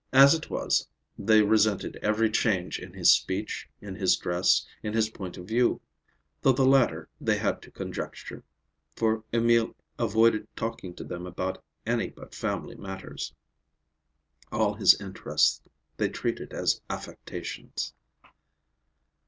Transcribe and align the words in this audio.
As 0.13 0.33
it 0.33 0.49
was, 0.49 0.87
they 1.15 1.43
resented 1.43 1.97
every 2.01 2.31
change 2.31 2.79
in 2.79 2.91
his 2.93 3.13
speech, 3.13 3.69
in 3.81 3.93
his 3.97 4.17
dress, 4.17 4.65
in 4.81 4.93
his 4.93 5.11
point 5.11 5.37
of 5.37 5.47
view; 5.47 5.79
though 6.41 6.53
the 6.53 6.65
latter 6.65 7.07
they 7.21 7.37
had 7.37 7.61
to 7.61 7.69
conjecture, 7.69 8.41
for 8.95 9.23
Emil 9.31 9.75
avoided 9.99 10.47
talking 10.55 10.95
to 10.95 11.03
them 11.03 11.27
about 11.27 11.63
any 11.85 12.09
but 12.09 12.33
family 12.33 12.73
matters. 12.73 13.35
All 14.51 14.73
his 14.73 14.99
interests 14.99 15.61
they 15.97 16.09
treated 16.09 16.51
as 16.51 16.81
affectations. 16.89 17.93